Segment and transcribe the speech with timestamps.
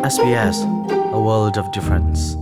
[0.00, 0.64] SBS,
[1.12, 2.32] a world of difference.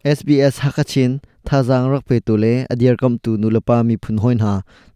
[0.03, 1.11] SBS hakachin
[1.47, 4.53] thazang rak pe tu le adier kam tu nulapa mi phun hoin ha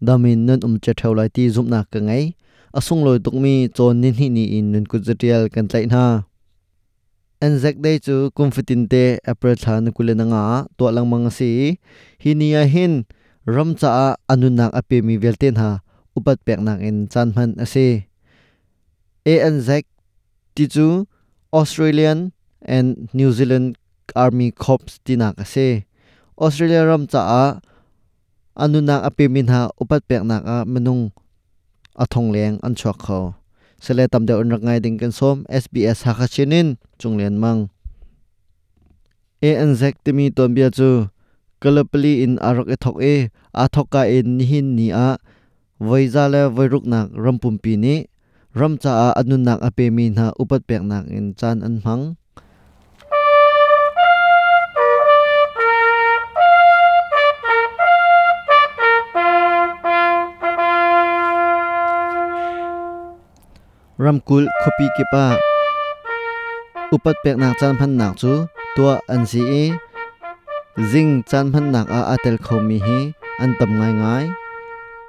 [0.08, 2.26] damin nun um che thaulai ti zumna ka ngai
[2.78, 6.04] asung loi tukmi chon nin hi ni in nun ku jatial kan tlai na
[7.46, 10.44] anzac dei chu kumfitin te april tha na kulena nga
[10.78, 11.50] to lang mang si
[12.24, 12.94] hi nia hin
[13.54, 13.92] ram cha
[14.32, 15.70] anun nak ape mi velten ha
[16.18, 17.88] upat pek nak in chan man ase
[19.22, 19.86] ANZ,
[20.58, 21.06] ti chu
[21.54, 22.34] australian
[22.66, 23.78] and new zealand
[24.18, 25.86] army corps tinak ase.
[26.42, 27.46] Australia ram cha a
[28.58, 31.14] anunak ape min ha upat pek na ka manung
[31.94, 33.38] athong leng an chwa kho
[33.78, 37.70] sele tam de unrak ngai ding kan som sbs ha kha chinin chunglen mang.
[39.46, 41.14] ANZ timi ton bia chu
[41.62, 45.22] kalapli in arok e thok e athoka in nihin ni a
[45.78, 46.50] voizale
[48.60, 52.02] รำจ้าอนุนักอเปมีนาอุปเปีกนักอินจานอันหัง
[64.06, 65.26] รำกุลคปีกิปา
[66.92, 68.34] อุปเปีกนักจานพันนักจู
[68.76, 69.54] ตัวอันซีอ
[70.92, 72.88] ซิงจานพันนักอาอาเตลคมีฮ
[73.42, 74.24] อันตำง่ายง่าย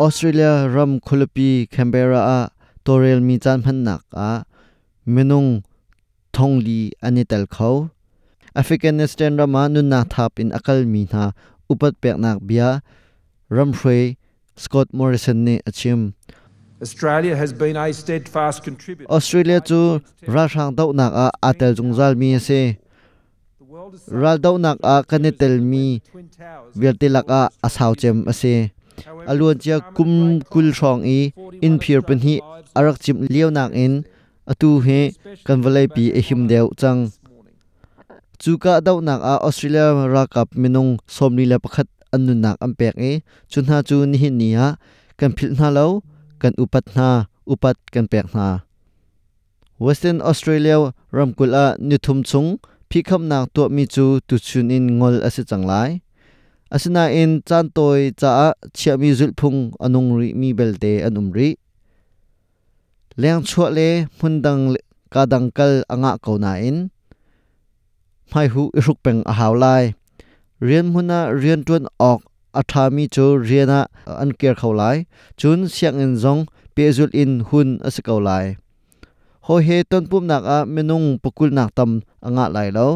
[0.00, 2.40] ออสเตรเลียรำคุลปีแคมเบราอา
[2.84, 4.30] torel mi chan phan nak a
[5.14, 5.50] menung
[6.34, 7.72] thongli ani tel kho
[8.60, 11.24] afghanistan rama nun na thap in akal mi na
[11.72, 12.84] upat pek nak bia.
[13.48, 13.72] Ram
[14.56, 16.14] scott morrison ne achim.
[16.80, 19.10] Australia has been a steadfast contributor.
[19.12, 22.76] Australia chu ra rang dau nak a atel jungzal mi ase.
[24.08, 26.00] Ral dau nak a kanetel mi
[26.76, 28.72] vertilak a asaw chem ase
[29.30, 30.12] alun chia kum
[30.52, 31.18] kul rong i
[31.66, 32.34] in phir pen hi
[32.78, 33.94] arak chim liaw nak in
[34.50, 34.98] atu he
[35.46, 37.00] kanvalai pi e him deu chang
[38.42, 43.12] chuka dau nak a Australia ra kap minung somni la pakhat anu nak ampek e
[43.50, 44.66] chunha chu ni hin nia
[45.18, 45.86] kan phil na lo
[46.42, 47.08] kan upat na
[47.52, 48.46] upat kan pek na
[49.86, 50.76] Western Australia
[51.16, 52.48] ramkul a nithum chung
[52.90, 55.90] phikham nak to mi chu tu chun in ngol ase changlai
[56.74, 58.32] asina in chan toy cha
[58.76, 61.48] chia mi zul phung anung ri mi belte anum ri.
[63.20, 63.88] Leng chho le
[64.18, 64.64] mundang
[65.12, 66.78] ka dangkal anga kauna in.
[68.32, 69.92] Mai hu iruk peng a hawlai
[70.66, 72.20] rian huna rian tun ok
[72.60, 73.80] athami chu riana
[74.22, 74.96] an ker khawlai
[75.40, 76.42] chun siang in zong
[76.74, 78.56] pezul in hun asakaulai
[79.46, 81.90] ho he ton pum nak a menung pukul nak tam
[82.26, 82.88] anga lai lo.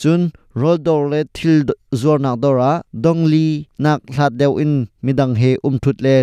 [0.00, 0.20] Chun
[0.60, 1.56] rol dor le thil
[2.00, 2.72] zor nak dora
[3.04, 3.48] dongli
[3.84, 4.74] nak hlat deu in
[5.04, 6.16] midang he um thut le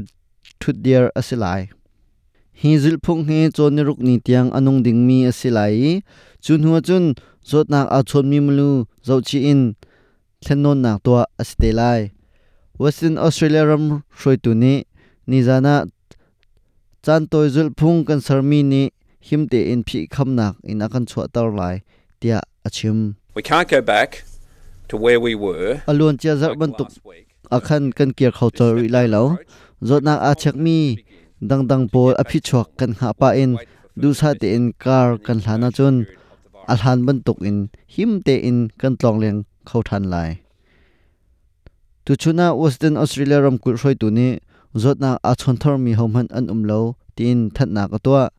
[0.60, 1.62] thut dier asilai
[2.60, 6.02] hi zil phung he chon ruk ni tiang anung ding mi asilai
[6.44, 7.06] chun huwa chun
[7.50, 8.70] zot nak a chon mi mulu
[9.08, 9.62] zo chi in
[10.44, 11.12] thlennon nak to
[11.42, 12.02] astelai
[12.82, 13.86] Western Australia ram
[14.18, 14.74] hroi tu ni
[15.30, 15.76] nizana
[17.06, 18.84] chan toy zul phung kan sarmi ni
[19.28, 21.76] himte in phi kham nak in akan chhuat tar lai
[22.20, 23.00] tia achim
[23.36, 24.24] We can't go back
[24.90, 25.82] to where we were.
[25.88, 26.90] alon chia zar ban tuk
[27.58, 29.24] akhan kan kier khau chor ri lai lo
[29.82, 30.80] zot nak a chak mi.
[31.50, 33.58] Dang dang pol a phi chhuak kan ha pa in.
[34.02, 35.96] du sa te in kar kan hlana chun.
[36.74, 37.58] Alhan ban tuk in.
[37.94, 40.30] Himte in kan tlong leng khau than lai.
[42.06, 44.28] Tu chuna western australia ram kul roi tu ni.
[44.82, 46.82] Zot na a chon thor mi hom han an um lo.
[47.16, 48.30] Tin that na ka to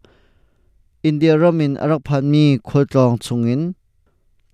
[1.09, 3.63] india ramin arak phan mi khol tlong chungin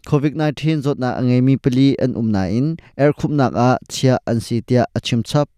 [0.07, 3.71] covid 19 zot na angai mi pali an um na in air khup nak a
[3.89, 5.49] chia an si tia achim chap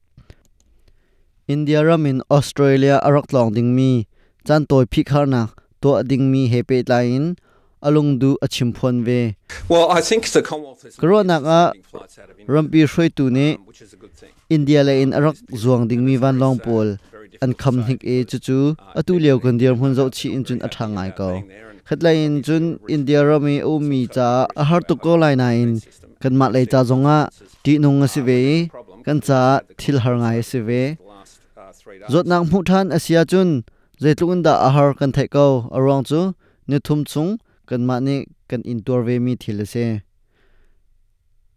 [1.54, 4.06] india ramin australia arak tlong ding mi
[4.46, 5.42] chan toy phi khar na
[5.80, 7.36] to ding mi he pe lain
[7.82, 9.34] alung du achim phon ve
[9.68, 11.60] Well, I think the Commonwealth has Corona nga
[11.90, 14.30] flights out of India, rampi hroi tu ne um, which is a good thing.
[14.56, 16.94] india le in arak zuang ding mi van long pol
[17.42, 18.58] an kham hik e chu chu
[18.98, 21.28] atu leo kan dir hun zo chi in chun athangai ko
[21.88, 22.64] khatlai in chun
[22.94, 24.28] india rami o mi cha
[24.60, 25.72] a har tu ko lai na in
[26.22, 27.18] kan ma le cha zonga
[27.64, 28.38] ti nung a si ve
[29.04, 29.40] kan cha
[29.78, 30.82] thil har ngai si ve
[32.12, 33.48] zot nang mu than asia chun
[34.02, 35.46] zeitlung da a har kan thai ko
[35.76, 36.20] arong chu
[36.68, 37.30] ni thum chung
[37.68, 38.16] kan ma ne
[38.50, 39.86] kan in tor ve mi thil se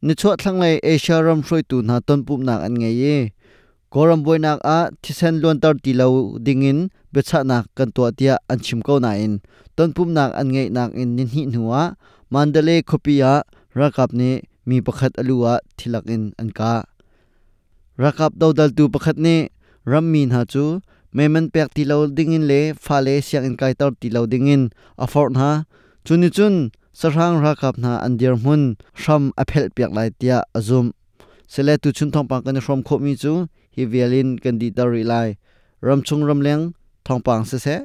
[0.06, 3.16] ni chhuat thlang lai asia ram hroi tu na ton pup nak an nge ye
[3.96, 6.08] koram boy nak a thisen lon tar ti lo
[6.46, 6.80] dingin
[7.14, 9.34] becha nak kan to tia an chim ko na in
[9.76, 11.82] ton pup nak an nge nak in nin hi nuwa
[12.32, 13.32] mandale khopia
[13.80, 14.30] rakap ne
[14.68, 16.74] mi pakhat alua thilak in an ka
[18.04, 19.36] rakap dodal tu pakhat ne
[19.92, 20.64] ram min ha chu
[21.16, 24.64] meman pek ti lo dingin le phale siang in kai tar ti lo dingin
[25.04, 25.50] afor na
[26.06, 26.56] chuni chun
[27.00, 28.62] sarhang rakap na andir mun
[29.02, 30.86] sham aphel pek lai tia azum
[31.52, 33.34] sele tu chun thong pang kan shom kho mi chu
[33.76, 35.38] hi violin kan di tar lai.
[35.82, 36.74] Ram chung ram leng,
[37.06, 37.78] thong pang se se.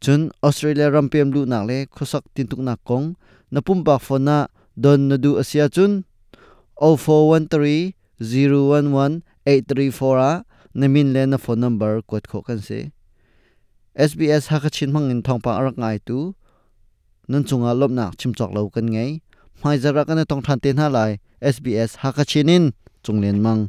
[0.00, 3.14] Chun australia ram pem lu nak le, khosak tin tuk nak kong.
[3.52, 4.46] Napum bak phone na
[4.82, 6.04] don nadu asia chun.
[6.80, 10.32] 0413 011 834 a.
[10.74, 12.90] Namin le na phone number kwat kho kan se.
[14.08, 16.18] SBS hakachin ka chin mangin thong pang arak ngai tu.
[17.28, 19.20] Nun chunga lop nak chim chok lo kan ngai
[19.62, 21.20] mai zara kan tong than te na lai.
[21.54, 22.64] SBS hakachinin
[23.04, 23.62] chunglen mang.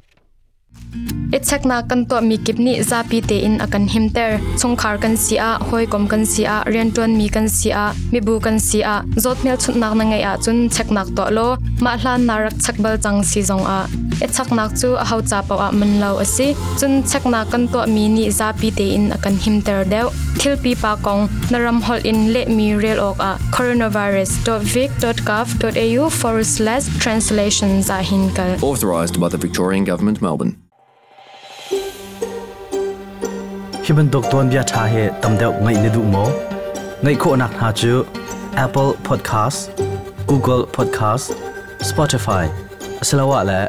[1.33, 6.05] Ichakna kan to mi kipni zapi te in akan himter chungkhar kan sia hoi kom
[6.07, 9.03] kan sia rentuan mi kan sia mi bu kan sia.
[9.17, 11.57] Zot mel chut nak na ngai a chun chaknak to lo.
[11.81, 13.87] Ma hlan narak chakbal chang si zong a.
[14.21, 18.07] Ichaknak chu a hau cha paw a man lo asi chun chakna kan to mi
[18.15, 20.07] ni zapi te in akan himter deu.
[20.37, 21.21] Thil pi pa kong.
[21.51, 23.31] Naram hol in le mi rel ok a.
[23.57, 28.51] coronavirus.vic.gov.au forward slash translation a hinkal.
[28.61, 30.62] Authorized by the Victorian Government, Melbourne.
[33.83, 36.23] Hiban dokton bia tha he tamdeu ngai ne du mo.
[37.03, 38.05] Ngai kho nak ha chu,
[38.65, 39.61] Apple Podcast,
[40.27, 41.33] Google Podcast,
[41.89, 42.45] Spotify.
[43.01, 43.59] Asalawa la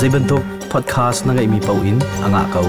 [0.00, 0.42] zaiban tok
[0.72, 2.66] podcast na ngai mi pau in, anga kau.